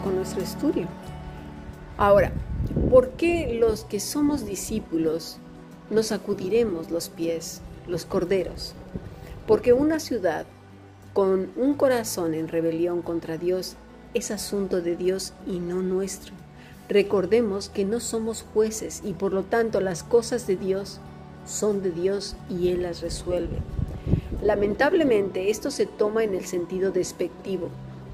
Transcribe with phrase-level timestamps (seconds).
[0.00, 0.86] con nuestro estudio.
[1.98, 2.32] Ahora,
[2.90, 5.38] ¿por qué los que somos discípulos
[5.90, 8.74] nos sacudiremos los pies, los corderos?
[9.46, 10.46] Porque una ciudad
[11.12, 13.76] con un corazón en rebelión contra Dios
[14.14, 16.32] es asunto de Dios y no nuestro.
[16.88, 21.00] Recordemos que no somos jueces y por lo tanto las cosas de Dios
[21.46, 23.58] son de Dios y Él las resuelve.
[24.42, 27.68] Lamentablemente esto se toma en el sentido despectivo,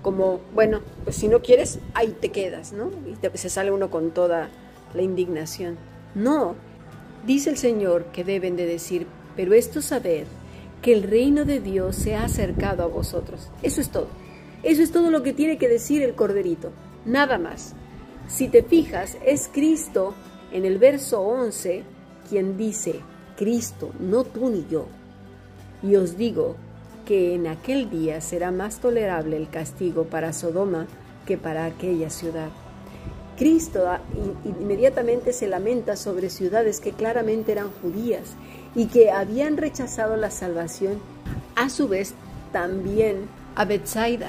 [0.08, 2.90] como, bueno, pues si no quieres, ahí te quedas, ¿no?
[3.06, 4.48] Y se sale uno con toda
[4.94, 5.76] la indignación.
[6.14, 6.54] No,
[7.26, 10.24] dice el Señor que deben de decir, pero esto sabed
[10.80, 13.50] que el reino de Dios se ha acercado a vosotros.
[13.62, 14.08] Eso es todo.
[14.62, 16.70] Eso es todo lo que tiene que decir el corderito,
[17.04, 17.74] nada más.
[18.28, 20.14] Si te fijas, es Cristo
[20.52, 21.82] en el verso 11
[22.30, 23.00] quien dice,
[23.36, 24.86] Cristo, no tú ni yo.
[25.82, 26.56] Y os digo
[27.09, 30.87] que en aquel día será más tolerable el castigo para Sodoma
[31.25, 32.51] que para aquella ciudad.
[33.39, 33.87] Cristo
[34.45, 38.34] inmediatamente se lamenta sobre ciudades que claramente eran judías
[38.75, 40.98] y que habían rechazado la salvación,
[41.56, 42.12] a su vez
[42.53, 44.29] también a Bethsaida.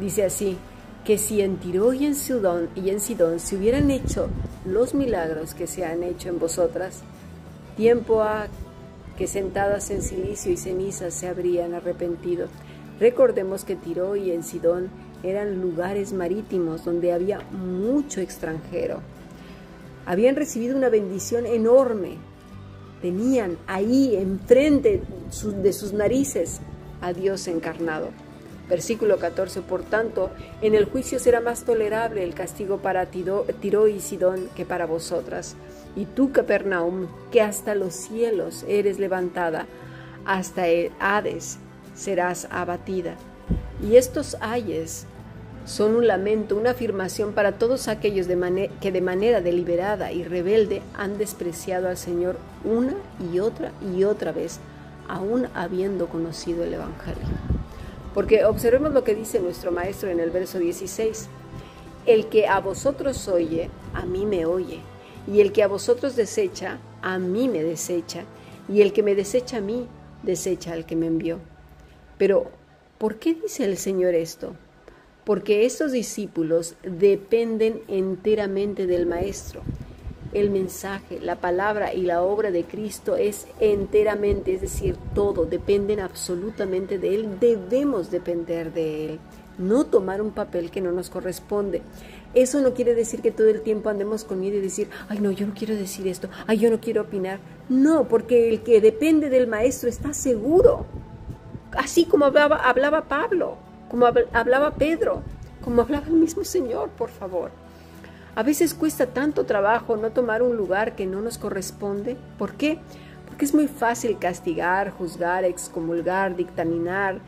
[0.00, 0.58] Dice así,
[1.04, 4.26] que si en Tiro y en Sidón y en Sidón se hubieran hecho
[4.64, 7.02] los milagros que se han hecho en vosotras,
[7.76, 8.48] tiempo ha
[9.16, 12.48] que sentadas en silicio y cenizas se habrían arrepentido.
[12.98, 14.90] Recordemos que Tiro y en Sidón
[15.22, 19.00] eran lugares marítimos donde había mucho extranjero.
[20.06, 22.16] Habían recibido una bendición enorme.
[23.00, 25.02] Tenían ahí enfrente
[25.62, 26.60] de sus narices
[27.00, 28.10] a Dios encarnado.
[28.72, 29.60] Versículo 14.
[29.60, 30.30] Por tanto,
[30.62, 35.56] en el juicio será más tolerable el castigo para Tiro y Sidón que para vosotras.
[35.94, 39.66] Y tú, Capernaum, que hasta los cielos eres levantada,
[40.24, 41.58] hasta el Hades
[41.94, 43.16] serás abatida.
[43.86, 45.04] Y estos ayes
[45.66, 51.18] son un lamento, una afirmación para todos aquellos que de manera deliberada y rebelde han
[51.18, 52.94] despreciado al Señor una
[53.30, 54.60] y otra y otra vez,
[55.08, 57.61] aún habiendo conocido el Evangelio.
[58.14, 61.28] Porque observemos lo que dice nuestro Maestro en el verso 16.
[62.04, 64.80] El que a vosotros oye, a mí me oye,
[65.26, 68.24] y el que a vosotros desecha, a mí me desecha,
[68.68, 69.86] y el que me desecha a mí,
[70.22, 71.38] desecha al que me envió.
[72.18, 72.50] Pero,
[72.98, 74.54] ¿por qué dice el Señor esto?
[75.24, 79.62] Porque estos discípulos dependen enteramente del Maestro.
[80.32, 86.00] El mensaje, la palabra y la obra de Cristo es enteramente, es decir, todo, dependen
[86.00, 89.20] absolutamente de Él, debemos depender de Él,
[89.58, 91.82] no tomar un papel que no nos corresponde.
[92.32, 95.30] Eso no quiere decir que todo el tiempo andemos con miedo y decir, ay no,
[95.32, 97.38] yo no quiero decir esto, ay yo no quiero opinar.
[97.68, 100.86] No, porque el que depende del Maestro está seguro,
[101.72, 103.58] así como hablaba, hablaba Pablo,
[103.90, 105.22] como hablaba Pedro,
[105.62, 107.50] como hablaba el mismo Señor, por favor.
[108.34, 112.16] A veces cuesta tanto trabajo no tomar un lugar que no nos corresponde.
[112.38, 112.78] ¿Por qué?
[113.26, 117.20] Porque es muy fácil castigar, juzgar, excomulgar, dictaminar,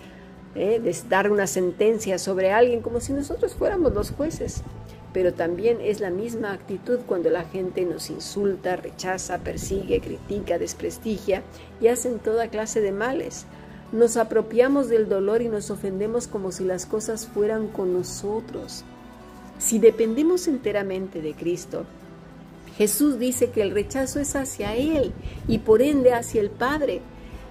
[0.55, 0.81] ¿eh?
[1.11, 4.63] dar una sentencia sobre alguien como si nosotros fuéramos los jueces.
[5.13, 11.43] Pero también es la misma actitud cuando la gente nos insulta, rechaza, persigue, critica, desprestigia
[11.83, 13.45] y hacen toda clase de males.
[13.93, 18.87] Nos apropiamos del dolor y nos ofendemos como si las cosas fueran con nosotros.
[19.59, 21.85] Si dependemos enteramente de Cristo,
[22.77, 25.13] Jesús dice que el rechazo es hacia Él
[25.47, 27.01] y por ende hacia el Padre.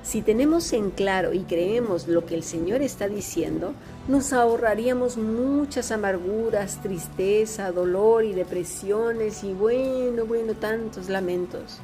[0.03, 3.73] Si tenemos en claro y creemos lo que el Señor está diciendo,
[4.09, 11.79] nos ahorraríamos muchas amarguras, tristeza, dolor y depresiones y bueno, bueno, tantos lamentos.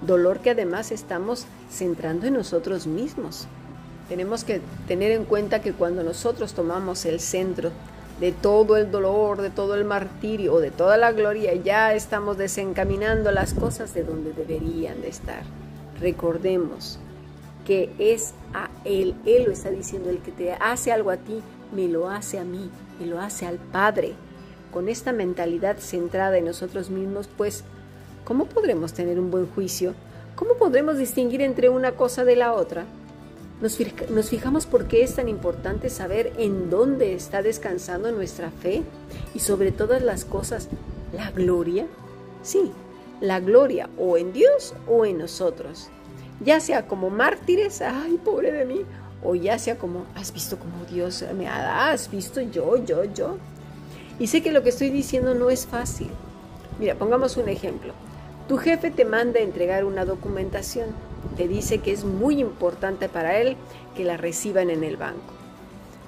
[0.00, 3.46] Dolor que además estamos centrando en nosotros mismos.
[4.08, 7.72] Tenemos que tener en cuenta que cuando nosotros tomamos el centro
[8.20, 13.30] de todo el dolor, de todo el martirio, de toda la gloria, ya estamos desencaminando
[13.32, 15.42] las cosas de donde deberían de estar.
[15.98, 16.98] Recordemos
[17.64, 21.40] que es a Él, Él lo está diciendo, el que te hace algo a ti,
[21.74, 22.70] me lo hace a mí,
[23.00, 24.12] me lo hace al Padre.
[24.70, 27.64] Con esta mentalidad centrada en nosotros mismos, pues,
[28.24, 29.94] ¿cómo podremos tener un buen juicio?
[30.36, 32.84] ¿Cómo podremos distinguir entre una cosa de la otra?
[33.60, 33.76] Nos,
[34.30, 38.82] fijamos por qué es tan importante saber en dónde está descansando nuestra fe
[39.34, 40.68] y sobre todas las cosas,
[41.12, 41.86] la gloria.
[42.42, 42.72] Sí,
[43.20, 45.90] la gloria o en Dios o en nosotros.
[46.42, 48.86] Ya sea como mártires, ay, pobre de mí,
[49.22, 53.04] o ya sea como, has visto como Dios me ha dado, has visto yo, yo,
[53.04, 53.36] yo.
[54.18, 56.08] Y sé que lo que estoy diciendo no es fácil.
[56.78, 57.92] Mira, pongamos un ejemplo.
[58.48, 60.86] Tu jefe te manda entregar una documentación
[61.36, 63.56] te dice que es muy importante para él
[63.96, 65.34] que la reciban en el banco.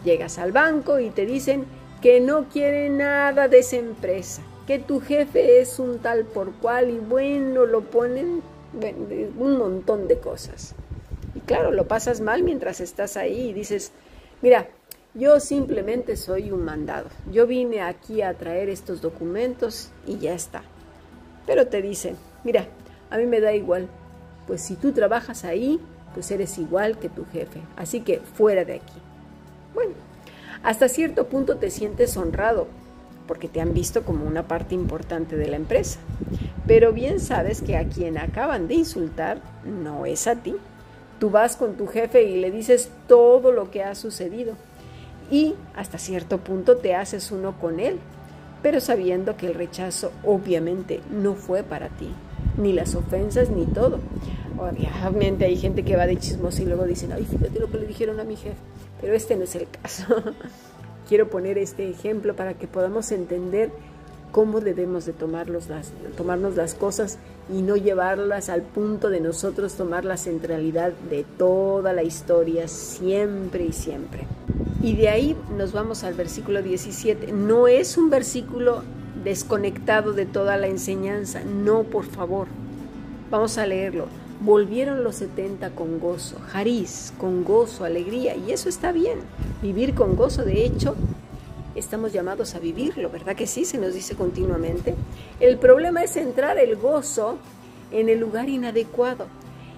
[0.05, 1.65] Llegas al banco y te dicen
[2.01, 6.91] que no quiere nada de esa empresa, que tu jefe es un tal por cual
[6.91, 8.43] y bueno, lo ponen
[9.39, 10.75] un montón de cosas.
[11.35, 13.93] Y claro, lo pasas mal mientras estás ahí y dices,
[14.41, 14.69] mira,
[15.15, 17.09] yo simplemente soy un mandado.
[17.31, 20.63] Yo vine aquí a traer estos documentos y ya está.
[21.47, 22.67] Pero te dicen, mira,
[23.11, 23.89] a mí me da igual,
[24.47, 25.81] pues si tú trabajas ahí,
[26.15, 27.61] pues eres igual que tu jefe.
[27.77, 28.99] Así que fuera de aquí.
[29.75, 29.93] Bueno,
[30.63, 32.67] hasta cierto punto te sientes honrado
[33.27, 36.01] porque te han visto como una parte importante de la empresa.
[36.67, 40.55] Pero bien sabes que a quien acaban de insultar no es a ti.
[41.19, 44.55] Tú vas con tu jefe y le dices todo lo que ha sucedido
[45.33, 47.99] y hasta cierto punto te haces uno con él,
[48.63, 52.13] pero sabiendo que el rechazo obviamente no fue para ti,
[52.63, 53.99] ni las ofensas ni todo.
[54.59, 57.87] Obviamente hay gente que va de chismoso y luego dicen, ay, fíjate lo que le
[57.87, 58.57] dijeron a mi jefe,
[59.01, 60.05] pero este no es el caso.
[61.09, 63.71] Quiero poner este ejemplo para que podamos entender
[64.31, 67.19] cómo debemos de tomarnos las, tomarnos las cosas
[67.53, 73.65] y no llevarlas al punto de nosotros tomar la centralidad de toda la historia siempre
[73.67, 74.27] y siempre.
[74.83, 77.33] Y de ahí nos vamos al versículo 17.
[77.33, 78.83] No es un versículo
[79.25, 82.49] desconectado de toda la enseñanza, no, por favor.
[83.31, 84.07] Vamos a leerlo.
[84.41, 89.21] Volvieron los 70 con gozo, jariz, con gozo, alegría, y eso está bien.
[89.63, 90.97] Vivir con gozo, de hecho,
[91.77, 93.65] estamos llamados a vivirlo, ¿verdad que sí?
[93.65, 94.97] Se nos dice continuamente.
[95.39, 97.39] El problema es entrar el gozo
[97.93, 99.27] en el lugar inadecuado,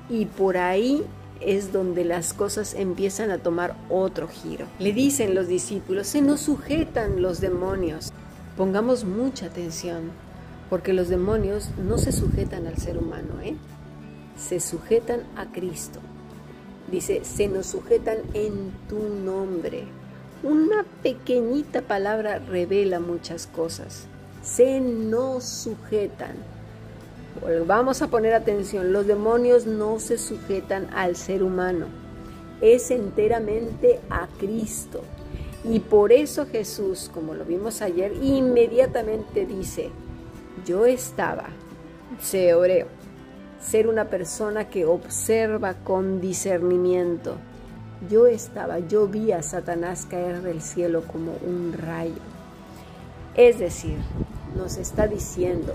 [0.09, 1.05] y por ahí
[1.41, 4.67] es donde las cosas empiezan a tomar otro giro.
[4.79, 8.13] Le dicen los discípulos, se nos sujetan los demonios.
[8.57, 10.13] Pongamos mucha atención,
[10.71, 13.57] porque los demonios no se sujetan al ser humano, ¿eh?
[14.37, 16.01] se sujetan a Cristo.
[16.91, 19.85] Dice, se nos sujetan en tu nombre.
[20.43, 24.07] Una pequeñita palabra revela muchas cosas.
[24.43, 26.37] Se nos sujetan.
[27.67, 31.87] Vamos a poner atención, los demonios no se sujetan al ser humano,
[32.61, 35.03] es enteramente a Cristo.
[35.65, 39.91] Y por eso Jesús, como lo vimos ayer, inmediatamente dice,
[40.67, 41.47] yo estaba,
[42.21, 42.87] se oreo,
[43.61, 47.37] ser una persona que observa con discernimiento.
[48.11, 52.21] Yo estaba, yo vi a Satanás caer del cielo como un rayo.
[53.35, 53.97] Es decir,
[54.57, 55.75] nos está diciendo,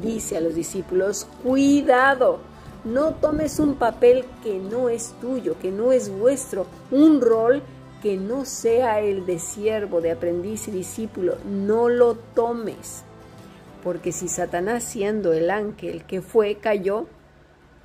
[0.00, 2.38] dice a los discípulos, cuidado,
[2.84, 7.62] no tomes un papel que no es tuyo, que no es vuestro, un rol
[8.04, 13.02] que no sea el de siervo, de aprendiz y discípulo, no lo tomes.
[13.82, 17.06] Porque si Satanás siendo el ángel que fue cayó,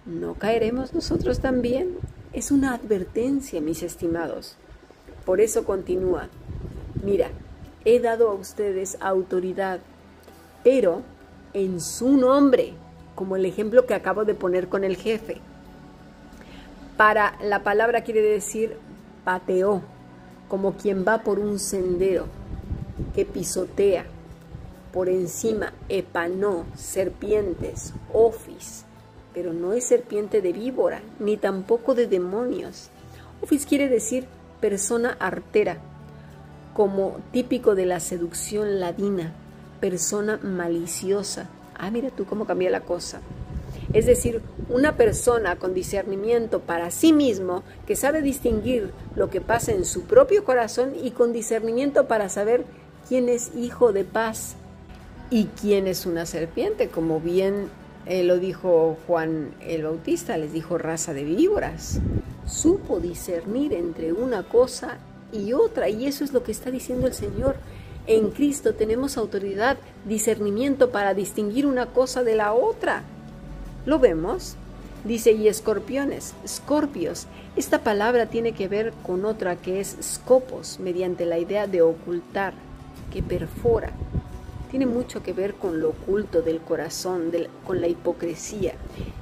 [0.06, 1.96] ¿no caeremos nosotros también?
[2.34, 4.58] Es una advertencia, mis estimados.
[5.24, 6.28] Por eso continúa.
[7.02, 7.30] Mira,
[7.86, 9.80] he dado a ustedes autoridad,
[10.66, 11.02] pero
[11.54, 12.74] en su nombre,
[13.16, 15.38] como el ejemplo que acabo de poner con el jefe.
[16.98, 18.76] Para la palabra quiere decir
[19.24, 19.82] pateó,
[20.50, 22.26] como quien va por un sendero,
[23.16, 24.06] que pisotea,
[24.92, 28.84] por encima, epanó, serpientes, ofis,
[29.34, 32.90] pero no es serpiente de víbora, ni tampoco de demonios.
[33.42, 34.26] Ofis quiere decir
[34.60, 35.78] persona artera,
[36.74, 39.34] como típico de la seducción ladina,
[39.80, 41.48] persona maliciosa.
[41.78, 43.22] Ah, mira tú cómo cambia la cosa.
[43.94, 49.72] Es decir, una persona con discernimiento para sí mismo, que sabe distinguir lo que pasa
[49.72, 52.66] en su propio corazón y con discernimiento para saber
[53.08, 54.56] quién es hijo de paz
[55.32, 57.70] y quién es una serpiente, como bien
[58.06, 62.00] eh, lo dijo Juan el Bautista, les dijo raza de víboras.
[62.46, 64.98] Supo discernir entre una cosa
[65.32, 67.56] y otra, y eso es lo que está diciendo el Señor.
[68.08, 73.04] En Cristo tenemos autoridad, discernimiento para distinguir una cosa de la otra.
[73.90, 74.54] ¿Lo vemos?
[75.04, 77.26] Dice, y escorpiones, escorpios.
[77.56, 82.54] Esta palabra tiene que ver con otra que es scopos, mediante la idea de ocultar,
[83.12, 83.92] que perfora,
[84.70, 87.32] tiene mucho que ver con lo oculto del corazón,
[87.66, 88.76] con la hipocresía,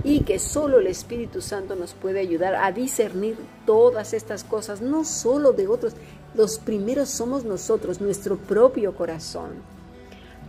[0.04, 5.06] y que solo el Espíritu Santo nos puede ayudar a discernir todas estas cosas, no
[5.06, 5.94] solo de otros,
[6.36, 9.52] los primeros somos nosotros, nuestro propio corazón.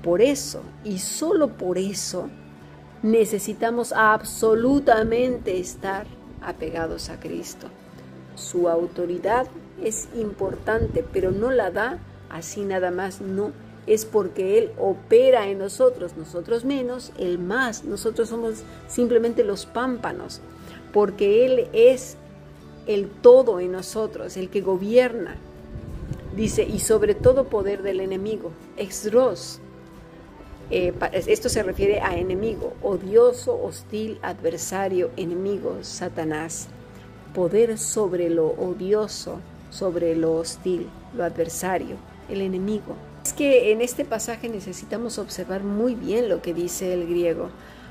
[0.02, 2.28] Por eso, y solo por eso,
[3.02, 6.06] necesitamos absolutamente estar
[6.40, 7.68] apegados a Cristo.
[8.34, 9.46] Su autoridad
[9.82, 11.98] es importante, pero no la da
[12.30, 13.52] así nada más, no
[13.86, 20.40] es porque Él opera en nosotros, nosotros menos, Él más, nosotros somos simplemente los pámpanos,
[20.92, 22.16] porque Él es
[22.86, 25.36] el todo en nosotros, el que gobierna.
[26.36, 29.60] Dice, y sobre todo poder del enemigo, exros.
[30.70, 30.92] Eh,
[31.26, 36.68] esto se refiere a enemigo, odioso, hostil, adversario, enemigo, Satanás.
[37.34, 41.96] Poder sobre lo odioso, sobre lo hostil, lo adversario,
[42.28, 42.96] el enemigo.
[43.24, 47.50] Es que en este pasaje necesitamos observar muy bien lo que dice el griego,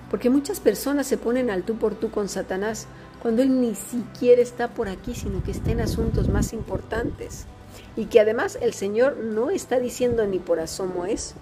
[0.10, 2.88] porque muchas personas se ponen al tú por tú con Satanás
[3.22, 7.46] cuando él ni siquiera está por aquí, sino que está en asuntos más importantes.
[7.96, 11.36] Y que además el Señor no está diciendo ni por asomo eso.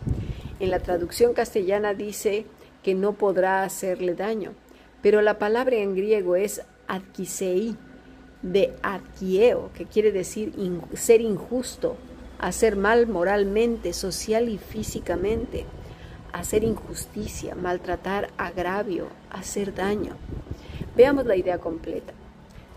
[0.59, 2.45] En la traducción castellana dice
[2.83, 4.53] que no podrá hacerle daño,
[5.01, 7.75] pero la palabra en griego es adkisei,
[8.41, 10.53] de adkieo, que quiere decir
[10.93, 11.97] ser injusto,
[12.39, 15.65] hacer mal moralmente, social y físicamente,
[16.31, 20.15] hacer injusticia, maltratar, agravio, hacer daño.
[20.95, 22.13] Veamos la idea completa.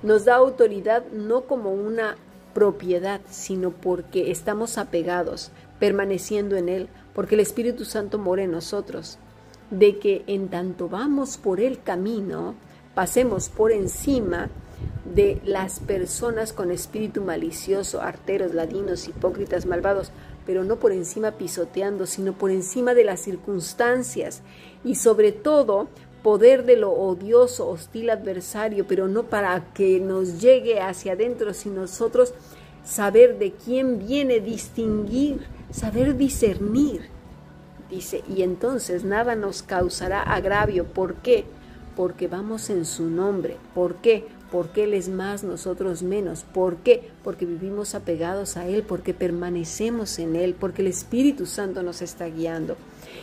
[0.02, 2.16] Nos da autoridad no como una
[2.54, 9.18] propiedad, sino porque estamos apegados, permaneciendo en Él, porque el Espíritu Santo mora en nosotros.
[9.70, 12.54] De que en tanto vamos por el camino,
[12.94, 14.48] pasemos por encima
[15.14, 20.12] de las personas con espíritu malicioso, arteros, ladinos, hipócritas, malvados,
[20.46, 24.42] pero no por encima pisoteando, sino por encima de las circunstancias
[24.84, 25.88] y sobre todo
[26.22, 31.82] poder de lo odioso, hostil adversario, pero no para que nos llegue hacia adentro, sino
[31.82, 32.34] nosotros
[32.84, 37.02] saber de quién viene, distinguir, saber discernir.
[37.90, 40.84] Dice, y entonces nada nos causará agravio.
[40.84, 41.44] ¿Por qué?
[41.96, 43.56] Porque vamos en su nombre.
[43.74, 44.26] ¿Por qué?
[44.50, 46.42] porque Él es más, nosotros menos.
[46.42, 47.10] ¿Por qué?
[47.22, 52.26] Porque vivimos apegados a Él, porque permanecemos en Él, porque el Espíritu Santo nos está
[52.26, 52.76] guiando.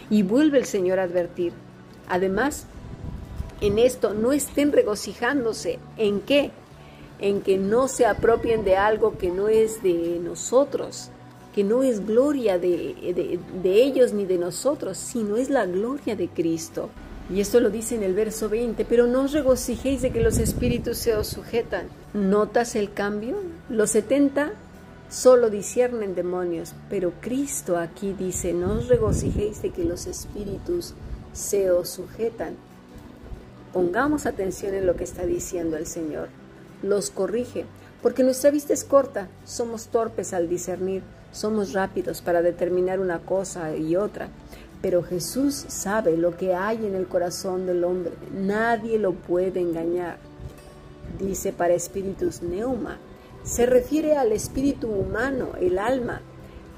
[0.10, 1.54] Y vuelve el Señor a advertir.
[2.08, 2.66] Además,
[3.62, 5.80] en esto no estén regocijándose.
[5.98, 6.52] ¿En qué?
[7.20, 11.10] En que no se apropien de algo que no es de nosotros,
[11.56, 16.28] que no es gloria de, de ellos ni de nosotros, sino es la gloria de
[16.28, 16.90] Cristo.
[17.34, 20.38] Y esto lo dice en el verso 20, pero no os regocijéis de que los
[20.38, 21.88] espíritus se os sujetan.
[22.14, 23.38] ¿Notas el cambio?
[23.70, 24.52] Los 70
[25.10, 30.94] solo disciernen demonios, pero Cristo aquí dice, no os regocijéis de que los espíritus
[31.32, 32.56] se os sujetan.
[33.72, 36.28] Pongamos atención en lo que está diciendo el Señor.
[36.84, 37.66] Los corrige,
[38.06, 43.76] porque nuestra vista es corta, somos torpes al discernir, somos rápidos para determinar una cosa
[43.76, 44.30] y otra.
[44.80, 48.12] Pero Jesús sabe lo que hay en el corazón del hombre.
[48.32, 50.20] Nadie lo puede engañar.
[51.18, 53.00] Dice para espíritus neuma.
[53.44, 56.22] Se refiere al espíritu humano, el alma,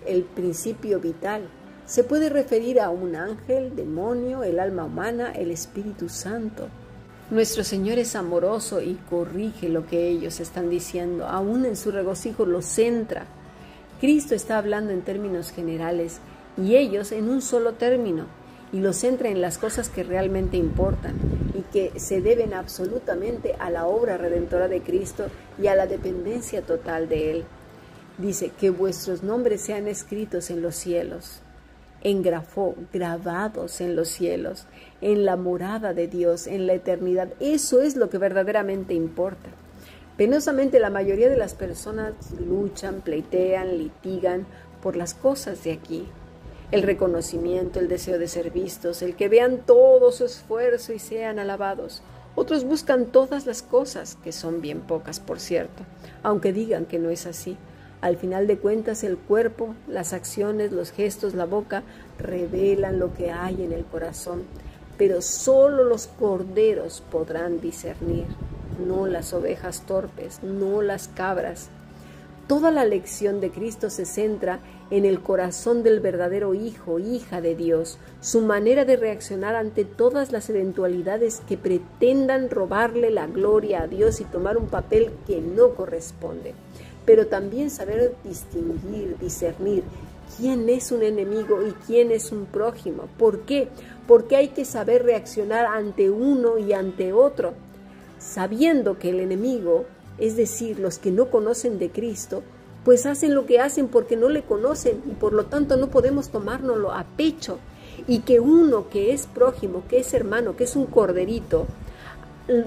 [0.06, 1.50] el principio vital.
[1.86, 6.70] Se puede referir a un ángel, demonio, el alma humana, el Espíritu Santo.
[7.30, 11.28] Nuestro Señor es amoroso y corrige lo que ellos están diciendo.
[11.28, 13.26] Aún en su regocijo los centra.
[14.00, 16.20] Cristo está hablando en términos generales
[16.56, 18.28] y ellos en un solo término
[18.72, 21.16] y los centra en las cosas que realmente importan
[21.54, 25.26] y que se deben absolutamente a la obra redentora de Cristo
[25.62, 27.46] y a la dependencia total de Él.
[28.18, 31.42] Dice que vuestros nombres sean escritos en los cielos,
[32.02, 34.66] engrafó, grabados en los cielos,
[35.02, 37.30] en la morada de Dios, en la eternidad.
[37.40, 39.50] Eso es lo que verdaderamente importa.
[40.18, 44.48] Penosamente la mayoría de las personas luchan, pleitean, litigan
[44.82, 46.08] por las cosas de aquí,
[46.72, 51.40] el reconocimiento, el deseo de ser vistos, el que vean todo su esfuerzo y sean
[51.40, 52.02] alabados.
[52.36, 55.84] Otros buscan todas las cosas, que son bien pocas, por cierto,
[56.24, 57.58] aunque digan que no es así.
[58.00, 61.82] Al final de cuentas, el cuerpo, las acciones, los gestos, la boca,
[62.20, 64.44] revelan lo que hay en el corazón,
[65.00, 68.26] pero solo los corderos podrán discernir,
[68.86, 71.70] no las ovejas torpes, no las cabras.
[72.48, 77.56] Toda la lección de Cristo se centra en el corazón del verdadero Hijo, hija de
[77.56, 83.88] Dios, su manera de reaccionar ante todas las eventualidades que pretendan robarle la gloria a
[83.88, 86.54] Dios y tomar un papel que no corresponde,
[87.08, 89.84] pero también saber distinguir, discernir
[90.38, 93.06] quién es un enemigo y quién es un prójimo.
[93.18, 93.70] ¿Por qué?
[94.08, 97.54] Porque hay que saber reaccionar ante uno y ante otro,
[98.20, 99.86] sabiendo que el enemigo
[100.18, 102.44] es decir, los que no conocen de Cristo,
[102.84, 106.30] pues hacen lo que hacen porque no le conocen y por lo tanto no podemos
[106.30, 107.60] tomárnoslo a pecho.
[108.08, 111.66] Y que uno que es prójimo, que es hermano, que es un corderito,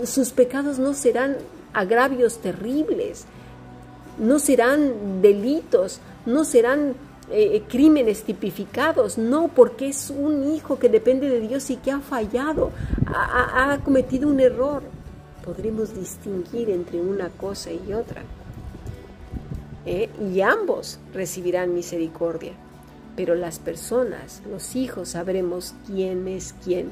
[0.04, 1.36] sus pecados no serán
[1.72, 3.24] agravios terribles,
[4.20, 6.94] no serán delitos, no serán
[7.30, 12.00] eh, crímenes tipificados, no, porque es un hijo que depende de Dios y que ha
[12.00, 12.70] fallado,
[13.06, 14.82] ha cometido un error
[15.44, 18.22] podremos distinguir entre una cosa y otra.
[19.86, 20.08] ¿eh?
[20.32, 22.52] y ambos recibirán misericordia.
[23.16, 26.90] Pero las personas, los hijos, sabremos quién es quién.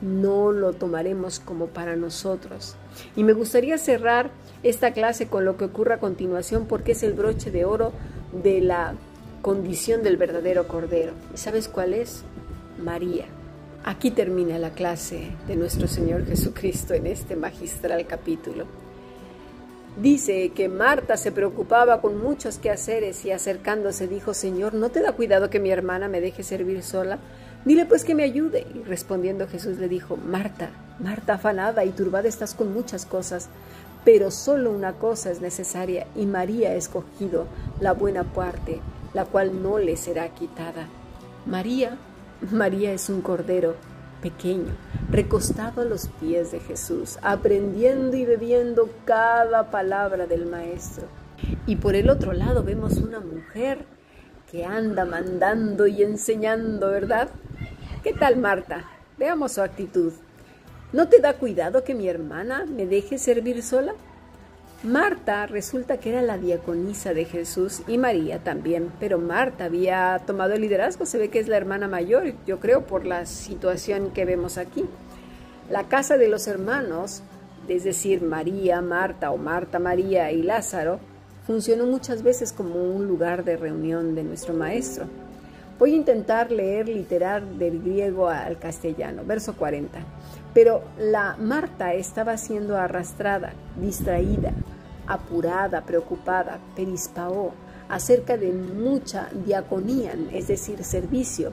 [0.00, 2.76] No lo tomaremos como para nosotros.
[3.16, 4.30] Y me gustaría cerrar
[4.62, 7.92] esta clase con lo que ocurre a continuación porque es el broche de oro
[8.32, 8.94] de la
[9.42, 11.12] condición del verdadero Cordero.
[11.34, 12.22] ¿Y sabes cuál es?
[12.82, 13.26] María.
[13.84, 18.66] Aquí termina la clase de nuestro Señor Jesucristo en este magistral capítulo.
[20.00, 25.12] Dice que Marta se preocupaba con muchos quehaceres y acercándose dijo, Señor, ¿no te da
[25.12, 27.18] cuidado que mi hermana me deje servir sola?
[27.64, 28.66] Dile pues que me ayude.
[28.74, 33.48] Y respondiendo Jesús le dijo, Marta, Marta afanada y turbada estás con muchas cosas,
[34.04, 37.46] pero solo una cosa es necesaria y María ha escogido
[37.80, 38.80] la buena parte,
[39.14, 40.88] la cual no le será quitada.
[41.46, 41.98] María,
[42.50, 43.76] María es un cordero
[44.22, 44.72] pequeño,
[45.10, 51.06] recostado a los pies de Jesús, aprendiendo y bebiendo cada palabra del Maestro.
[51.66, 53.84] Y por el otro lado vemos una mujer
[54.50, 57.28] que anda mandando y enseñando, ¿verdad?
[58.02, 58.84] ¿Qué tal Marta?
[59.18, 60.12] Veamos su actitud.
[60.92, 63.92] ¿No te da cuidado que mi hermana me deje servir sola?
[64.84, 70.52] Marta resulta que era la diaconisa de Jesús y María también, pero Marta había tomado
[70.52, 74.24] el liderazgo, se ve que es la hermana mayor, yo creo, por la situación que
[74.24, 74.84] vemos aquí.
[75.68, 77.24] La casa de los hermanos,
[77.66, 81.00] es decir, María, Marta o Marta, María y Lázaro,
[81.48, 85.06] funcionó muchas veces como un lugar de reunión de nuestro Maestro.
[85.78, 90.00] Voy a intentar leer literar del griego al castellano, verso 40.
[90.52, 94.52] Pero la Marta estaba siendo arrastrada, distraída,
[95.06, 97.52] apurada, preocupada, perispaó,
[97.88, 101.52] acerca de mucha diaconía, es decir, servicio,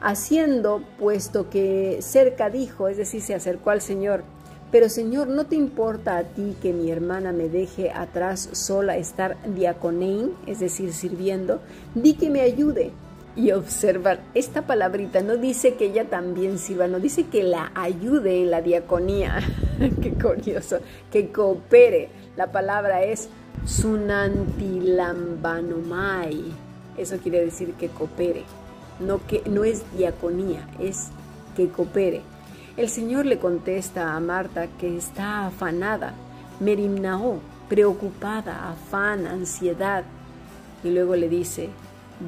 [0.00, 4.24] haciendo, puesto que cerca dijo, es decir, se acercó al Señor,
[4.72, 9.36] pero Señor, ¿no te importa a ti que mi hermana me deje atrás sola estar
[9.54, 11.60] diaconein, es decir, sirviendo?
[11.94, 12.90] Di que me ayude
[13.34, 14.20] y observar.
[14.34, 18.60] Esta palabrita no dice que ella también sirva, no dice que la ayude en la
[18.60, 19.38] diaconía.
[20.02, 22.10] Qué curioso, que coopere.
[22.36, 23.30] La palabra es
[23.64, 26.42] sunantilambanomai.
[26.96, 28.44] Eso quiere decir que coopere.
[29.00, 31.08] No, que, no es diaconía, es
[31.56, 32.22] que coopere.
[32.76, 36.14] El Señor le contesta a Marta que está afanada,
[36.60, 40.04] merimnao, preocupada, afán, ansiedad.
[40.84, 41.70] Y luego le dice,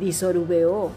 [0.01, 0.91] disorubeó,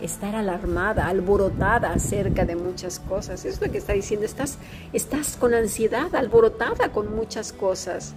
[0.00, 3.44] estar alarmada, alborotada acerca de muchas cosas.
[3.44, 4.58] Es lo que está diciendo, estás,
[4.92, 8.14] estás con ansiedad, alborotada con muchas cosas.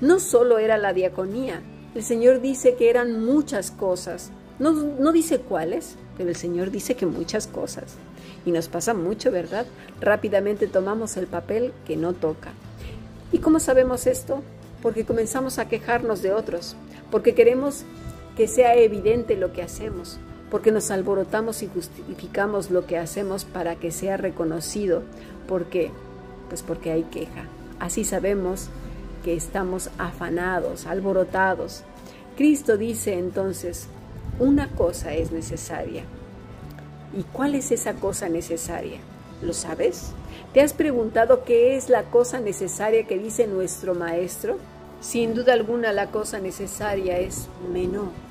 [0.00, 1.62] No solo era la diaconía,
[1.94, 4.30] el Señor dice que eran muchas cosas.
[4.58, 7.94] No, no dice cuáles, pero el Señor dice que muchas cosas.
[8.44, 9.66] Y nos pasa mucho, ¿verdad?
[10.00, 12.52] Rápidamente tomamos el papel que no toca.
[13.32, 14.42] ¿Y cómo sabemos esto?
[14.82, 16.76] Porque comenzamos a quejarnos de otros,
[17.10, 17.84] porque queremos
[18.38, 23.74] que sea evidente lo que hacemos, porque nos alborotamos y justificamos lo que hacemos para
[23.74, 25.02] que sea reconocido,
[25.48, 25.90] porque
[26.48, 27.46] pues porque hay queja.
[27.80, 28.68] Así sabemos
[29.24, 31.82] que estamos afanados, alborotados.
[32.36, 33.88] Cristo dice entonces,
[34.38, 36.04] una cosa es necesaria.
[37.18, 39.00] ¿Y cuál es esa cosa necesaria?
[39.42, 40.12] ¿Lo sabes?
[40.54, 44.58] ¿Te has preguntado qué es la cosa necesaria que dice nuestro Maestro?
[45.00, 48.27] Sin duda alguna la cosa necesaria es menor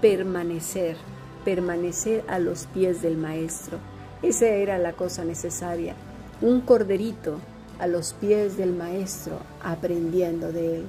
[0.00, 0.96] permanecer,
[1.44, 3.78] permanecer a los pies del Maestro.
[4.22, 5.94] Esa era la cosa necesaria,
[6.40, 7.38] un corderito
[7.78, 10.84] a los pies del Maestro aprendiendo de él,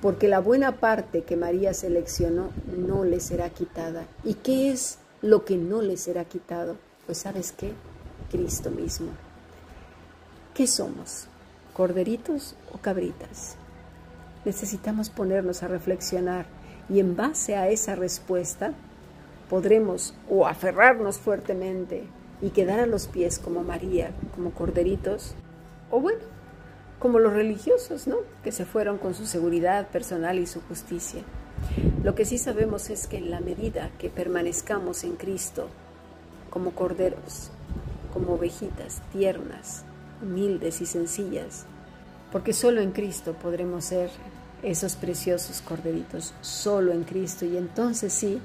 [0.00, 4.06] porque la buena parte que María seleccionó no le será quitada.
[4.24, 6.76] ¿Y qué es lo que no le será quitado?
[7.06, 7.72] Pues sabes qué,
[8.30, 9.08] Cristo mismo.
[10.54, 11.26] ¿Qué somos?
[11.72, 13.56] ¿Corderitos o cabritas?
[14.44, 16.46] Necesitamos ponernos a reflexionar
[16.88, 18.72] y en base a esa respuesta
[19.48, 22.04] podremos o aferrarnos fuertemente
[22.40, 25.34] y quedar a los pies como María, como corderitos,
[25.90, 26.20] o bueno,
[26.98, 28.16] como los religiosos, ¿no?
[28.42, 31.22] Que se fueron con su seguridad personal y su justicia.
[32.02, 35.68] Lo que sí sabemos es que en la medida que permanezcamos en Cristo
[36.50, 37.50] como corderos,
[38.12, 39.84] como ovejitas tiernas,
[40.22, 41.66] humildes y sencillas,
[42.32, 44.10] porque solo en Cristo podremos ser
[44.62, 48.40] esos preciosos corderitos solo en Cristo y entonces sí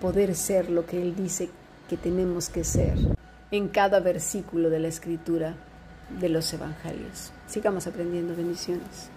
[0.00, 1.50] poder ser lo que Él dice
[1.88, 2.96] que tenemos que ser
[3.50, 5.54] en cada versículo de la escritura
[6.20, 7.32] de los evangelios.
[7.46, 9.10] Sigamos aprendiendo bendiciones.